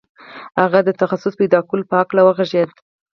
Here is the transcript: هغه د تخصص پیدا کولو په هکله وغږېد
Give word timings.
هغه 0.61 0.79
د 0.87 0.89
تخصص 1.01 1.33
پیدا 1.41 1.59
کولو 1.67 1.83
په 1.89 1.95
هکله 2.01 2.21
وغږېد 2.23 2.69